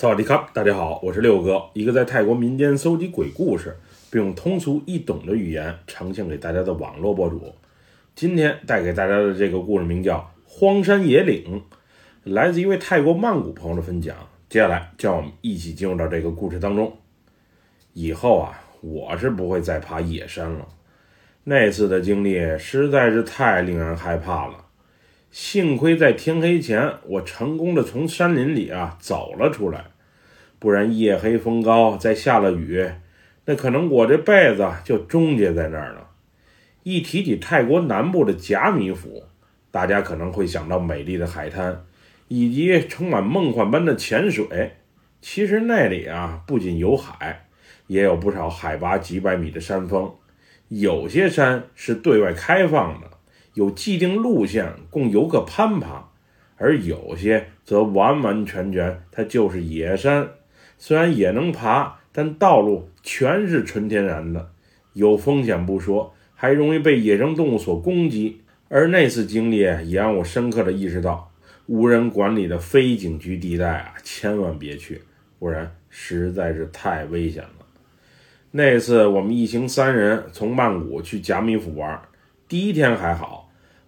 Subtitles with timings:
[0.00, 3.76] 萨瓦迪卡，大家好，我是六哥，一个在泰国民间搜集鬼故事，
[4.12, 7.52] 并用通俗易懂的语言呈现给大家的网络博主。
[8.14, 11.60] 今天带给大家的这个故事名叫《荒山野岭》，
[12.32, 14.14] 来自一位泰国曼谷朋友的分享。
[14.48, 16.96] 接下来，让我们一起进入到这个故事当中。
[17.92, 20.68] 以后啊，我是不会再爬野山了。
[21.42, 24.66] 那次的经历实在是太令人害怕了。
[25.30, 29.84] 幸亏在天黑前，我成功的从山林里啊走了出来，
[30.58, 32.90] 不然夜黑风高，再下了雨，
[33.44, 36.08] 那可能我这辈子就终结在那儿了。
[36.82, 39.24] 一提起泰国南部的甲米府，
[39.70, 41.84] 大家可能会想到美丽的海滩，
[42.28, 44.76] 以及充满梦幻般的潜水。
[45.20, 47.44] 其实那里啊，不仅有海，
[47.86, 50.14] 也有不少海拔几百米的山峰，
[50.68, 53.17] 有些山是对外开放的。
[53.58, 56.10] 有既定路线供游客攀爬，
[56.58, 60.28] 而有些则完完全全它就是野山，
[60.78, 64.52] 虽然也能爬，但道路全是纯天然的，
[64.92, 68.42] 有风险不说，还容易被野生动物所攻击。
[68.68, 71.32] 而那次经历也让我深刻的意识到，
[71.66, 75.02] 无人管理的非景区地带啊，千万别去，
[75.40, 77.66] 不然实在是太危险了。
[78.52, 82.00] 那次我们一行三人从曼谷去甲米府玩，
[82.46, 83.37] 第一天还好。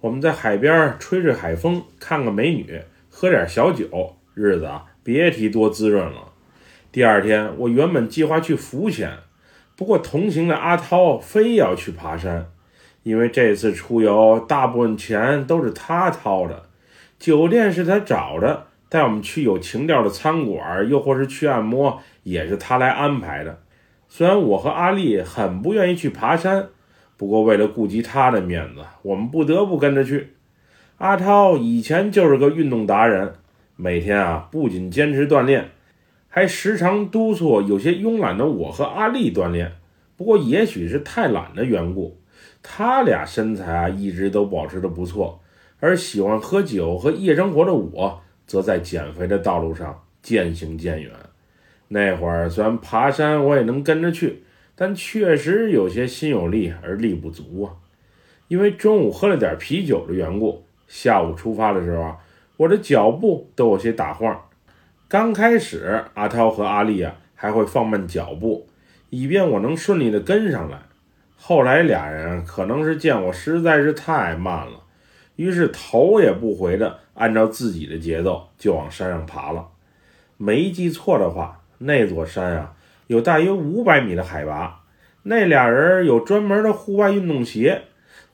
[0.00, 6.32] 我们在海边吹吹海风，看看美女，喝点小酒，日子啊别提多滋润了。
[6.92, 9.10] 第二天，我原本计划去浮潜，
[9.74, 12.46] 不过同行的阿涛非要去爬山，
[13.02, 16.68] 因为这次出游大部分钱都是他掏的，
[17.18, 23.60] 酒店是他找的，带我们去有情调的餐馆，又或是去按摩，也是他来安排的。
[24.08, 26.68] 虽然我和阿丽很不愿意去爬山。
[27.18, 30.34] 不过，为了顾及他的面子，我们不得不跟着去。
[30.98, 33.34] 阿涛以前就是个运动达人，
[33.74, 35.70] 每天啊不仅坚持锻炼，
[36.28, 39.72] 还时常督促有些慵懒的我和阿丽锻炼。
[40.16, 42.20] 不过，也许是太懒的缘故，
[42.62, 45.40] 他俩身材啊一直都保持的不错。
[45.80, 51.10] 而喜欢喝酒和夜生活的我，则在减肥的道路上渐行渐远。
[51.88, 54.44] 那会儿虽然爬山我也能跟着去。
[54.80, 57.74] 但确实有些心有力而力不足啊，
[58.46, 62.18] 因为中午喝了点啤酒的缘故，下午出发的时候啊，
[62.56, 64.40] 我的脚步都有些打晃。
[65.08, 68.68] 刚开始，阿涛和阿丽啊还会放慢脚步，
[69.10, 70.78] 以便我能顺利的跟上来。
[71.36, 74.84] 后来俩人可能是见我实在是太慢了，
[75.34, 79.66] 于是头也不回的按照自己的节奏就往山上爬了。
[80.36, 82.74] 没记错的话，那座山啊。
[83.08, 84.82] 有大约五百米的海拔，
[85.22, 87.82] 那俩人有专门的户外运动鞋，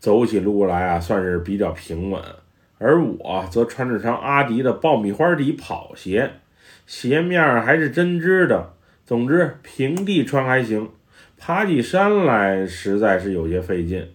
[0.01, 2.21] 走起路来啊算是比较平稳。
[2.79, 6.33] 而我则穿着双阿迪的爆米花底跑鞋，
[6.87, 8.75] 鞋面还是针织的。
[9.07, 10.91] 总之，平地穿还行，
[11.39, 14.11] 爬起山来实在是有些费劲。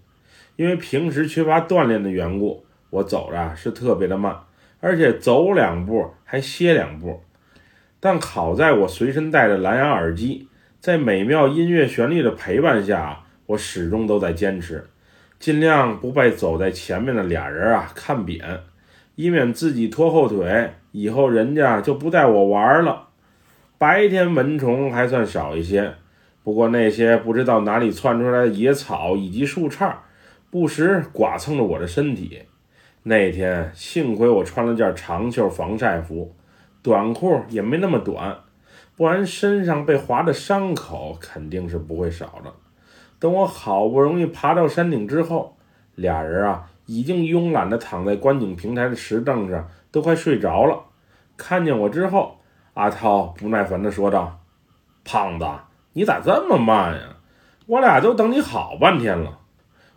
[0.58, 4.36] 因为平时缺乏锻炼的缘故，我走着是特别的慢，
[4.82, 7.22] 而且走两步还歇两步。
[8.02, 10.49] 但好在我随身带着蓝牙耳机。
[10.80, 14.88] 在美妙音乐旋律的陪伴下，我始终都在坚持，
[15.38, 18.62] 尽量不被走在前面的俩人啊看扁，
[19.16, 23.10] 以免自己拖后腿，以后人家就不带我玩了。
[23.78, 25.96] 白天蚊虫还算少一些，
[26.44, 29.94] 不过那些不知道哪里窜出来的野草以及树杈，
[30.50, 32.44] 不时剐蹭着我的身体。
[33.04, 36.34] 那天幸亏我穿了件长袖防晒服，
[36.82, 38.38] 短裤也没那么短。
[39.00, 42.52] 不然身上被划的伤口肯定是不会少的。
[43.18, 45.56] 等我好不容易爬到山顶之后，
[45.96, 50.78] 俩人啊已经慵懒地躺在观景平台的石凳上，都快睡着了。
[51.38, 52.40] 看见我之后，
[52.74, 54.42] 阿涛不耐烦地说道
[55.06, 55.46] ：“胖子，
[55.94, 57.16] 你咋这么慢呀？
[57.68, 59.40] 我俩都等你好半天了，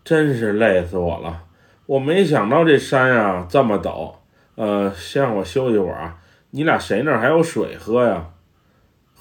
[0.05, 1.43] 真是累死我了。
[1.87, 4.13] 我没想到这山啊这么陡。
[4.55, 6.19] 呃，先让我休息会儿啊。
[6.51, 8.27] 你俩谁那儿还有水喝呀？”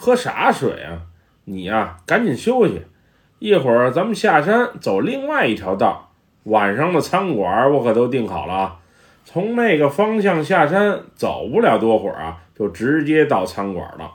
[0.01, 1.03] 喝啥水啊？
[1.45, 2.81] 你呀，赶紧休息，
[3.37, 6.09] 一会儿咱们下山走另外一条道。
[6.45, 8.79] 晚上的餐馆我可都订好了啊，
[9.25, 14.13] 从那个方向下山，走不了多会儿啊，就直接到餐馆了。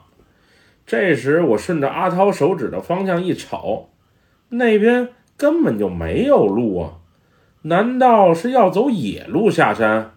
[0.85, 3.89] 这时我顺着阿涛手指的方向一瞅，
[4.49, 5.07] 那边
[5.37, 6.91] 根本就没有路啊，
[7.61, 10.15] 难道是要走野路下山？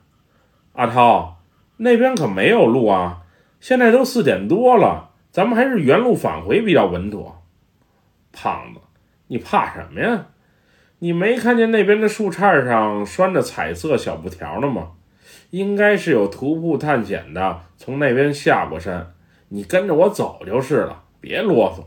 [0.73, 1.39] 阿涛，
[1.77, 3.19] 那边可没有路啊，
[3.61, 5.10] 现在都四点多了。
[5.31, 7.43] 咱们还是原路返回比较稳妥。
[8.33, 8.81] 胖子，
[9.29, 10.27] 你怕什么呀？
[10.99, 14.91] 你没看见那边的树杈上拴着彩色小布条呢吗？
[15.51, 19.15] 应该是有徒步探险的从那边下过山，
[19.49, 21.85] 你跟着我走就是了，别啰嗦。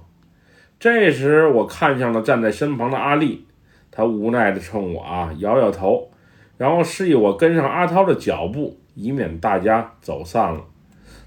[0.80, 3.48] 这时，我看向了站在身旁的阿丽，
[3.92, 6.12] 她无奈地冲我啊摇摇头，
[6.57, 10.66] 然后示意我跟上阿涛的脚步，以免大家走散了。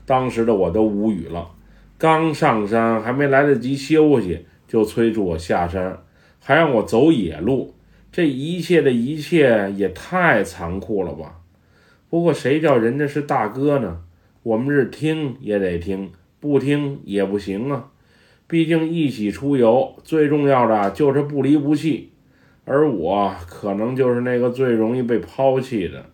[0.04, 1.50] 当时的我都无语了，
[1.98, 5.98] 刚上山还没来得及休息，就催促我下山，
[6.40, 7.75] 还让我走野路。
[8.12, 11.40] 这一切的一切也太残酷了吧！
[12.08, 14.00] 不过谁叫人家是大哥呢？
[14.43, 16.10] 我们是听也得听，
[16.40, 17.88] 不听也不行啊。
[18.46, 22.12] 毕竟一起出游，最重要的就是不离不弃。
[22.64, 26.06] 而我可能就是那个最容易被抛弃的。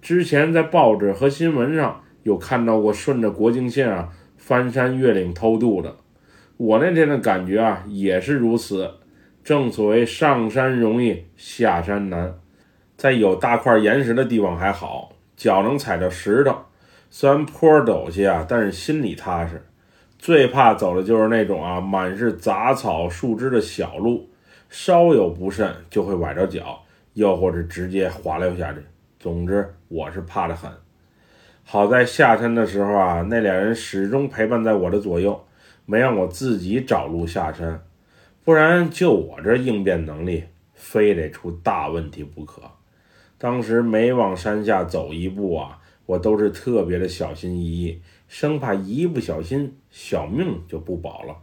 [0.00, 4.10] 之前在报纸和新闻上有看到过顺着国境线啊
[4.46, 5.96] 翻山越岭偷渡的，
[6.56, 8.88] 我那天的感觉啊也是如此。
[9.42, 12.32] 正所谓上山容易下山难，
[12.96, 16.56] 在有大块岩石的地方还好，脚能踩着石头，
[17.10, 19.60] 虽然坡陡些啊，但是心里踏实。
[20.16, 24.30] 最怕走的就是那种啊满是杂草树枝的小路，
[24.70, 26.84] 稍有不慎就会崴着脚，
[27.14, 28.78] 又或者直接滑溜下去。
[29.18, 30.70] 总之，我是怕得很。
[31.68, 35.44] 好在下山的时候啊，那俩人始终陪伴在我的左右，
[35.84, 37.82] 没让我自己找路下山。
[38.44, 42.62] 不然，就我这应变能力，非得出大问题不可。
[43.36, 51.36] 当时每往山下走一步啊，我都是特别的小心翼翼，生怕一不小心小命就不保了。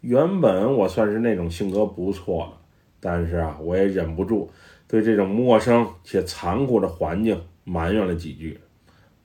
[0.00, 2.58] 原本我算是那种性格不错的，
[3.00, 4.48] 但是啊，我也忍不住
[4.86, 8.60] 对这种陌生且残酷的环境埋怨了几句。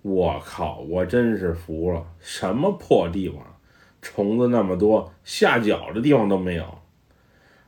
[0.01, 2.03] 我靠，我真是服了！
[2.19, 3.37] 什么破地方，
[4.01, 6.79] 虫子那么多，下脚的地方都没有。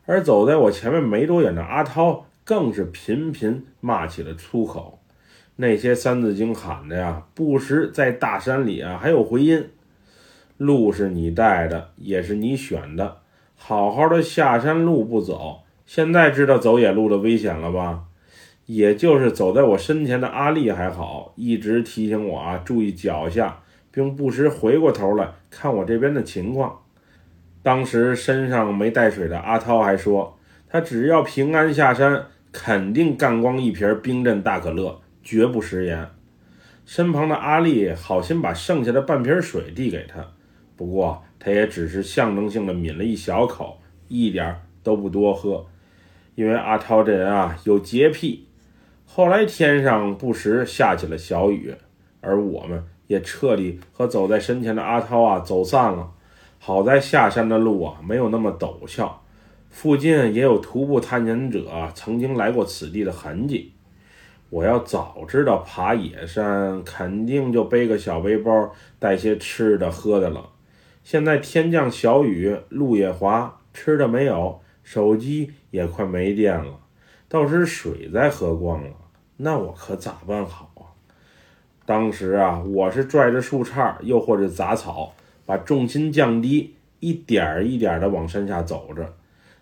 [0.06, 5.00] 而走在我前面没多远的阿涛，更是频频骂起了粗口。
[5.58, 9.70] 那些三字经喊的呀，不时在大山里啊还有回音。
[10.58, 13.20] 路是你带的，也是你选的，
[13.56, 18.06] 好好的下山路不走，现在知道走野路的危险了吧？
[18.66, 23.60] 也就是走在我身前的阿丽还好，一直提醒我啊注意脚下，
[23.92, 26.80] 并不时回过头来看我这边的情况。
[27.62, 30.38] 当时身上没带水的阿涛还说，
[30.70, 36.08] 他只要平安下山，肯定干光一瓶冰镇大可乐，绝不食言。
[36.86, 40.26] 身旁的阿丽好心把剩下的半瓶水递给他，
[40.76, 45.66] 不过他也只是象征性的抿了一小口，一点都不多喝，
[46.36, 48.48] 因为阿涛这人啊有洁癖。
[49.16, 51.76] 后来天上不时下起了小雨，
[52.20, 56.10] 而我们也彻底和走在身前的阿涛啊走散了。
[56.58, 59.22] 好在下山的路啊没有那么陡峭，
[59.70, 63.74] 附近也有徒步探险者曾经来过此地的痕迹。
[64.50, 70.50] 我要早知道爬野山，肯定就背个小背包，带些吃的喝的了。
[71.04, 76.80] 现在天降小雨，路也滑，吃的没有，手机也快没电了，
[77.34, 78.92] 倒是水再喝光了，
[79.38, 80.94] 那我可咋办好啊？
[81.84, 85.16] 当时啊，我是拽着树杈，又或者杂草。
[85.44, 89.16] 把重心降低，一点儿一点儿地往山下走着。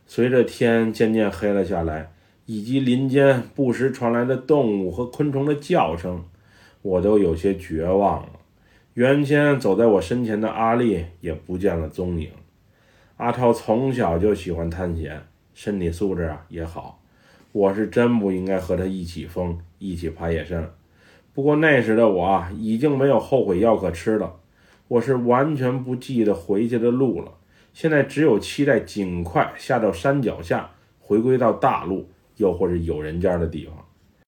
[0.05, 2.11] 随着天渐渐黑了下来，
[2.45, 6.25] 以及林间不时传来的动物和昆虫的叫声，
[6.81, 8.31] 我都有些绝望了。
[8.95, 12.29] 原先走在我身前的阿丽也不见了踪影。
[13.15, 15.21] 阿超从小就喜欢探险，
[15.53, 17.00] 身体素质啊也好。
[17.51, 20.71] 我是真不应该和他一起疯，一起爬野山。
[21.33, 24.35] 不过那时的我啊，已经没有后悔药可吃了。
[24.87, 27.31] 我是完全不记得回去的路了，
[27.73, 33.75] 现在只有期待尽快下到山脚下，回归到大路，又或是有人家的地方。